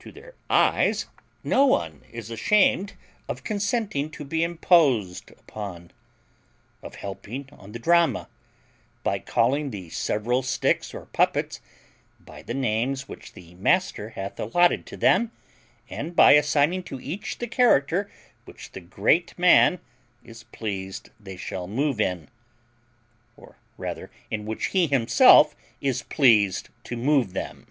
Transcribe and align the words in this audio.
to 0.00 0.10
their 0.10 0.34
eyes, 0.50 1.06
no 1.44 1.64
one 1.64 2.02
is 2.10 2.32
ashamed 2.32 2.94
of 3.28 3.44
consenting 3.44 4.10
to 4.10 4.24
be 4.24 4.42
imposed 4.42 5.30
upon; 5.30 5.92
of 6.82 6.96
helping 6.96 7.48
on 7.52 7.70
the 7.70 7.78
drama, 7.78 8.28
by 9.04 9.20
calling 9.20 9.70
the 9.70 9.88
several 9.88 10.42
sticks 10.42 10.92
or 10.92 11.06
puppets 11.06 11.60
by 12.18 12.42
the 12.42 12.54
names 12.54 13.06
which 13.06 13.34
the 13.34 13.54
master 13.54 14.08
hath 14.08 14.40
allotted 14.40 14.84
to 14.84 14.96
them, 14.96 15.30
and 15.88 16.16
by 16.16 16.32
assigning 16.32 16.82
to 16.82 16.98
each 16.98 17.38
the 17.38 17.46
character 17.46 18.10
which 18.46 18.72
the 18.72 18.80
great 18.80 19.38
man 19.38 19.78
is 20.24 20.42
pleased 20.42 21.10
they 21.20 21.36
shall 21.36 21.68
move 21.68 22.00
in, 22.00 22.28
or 23.36 23.54
rather 23.76 24.10
in 24.28 24.44
which 24.44 24.66
he 24.74 24.88
himself 24.88 25.54
is 25.80 26.02
pleased 26.02 26.68
to 26.82 26.96
move 26.96 27.32
them. 27.32 27.68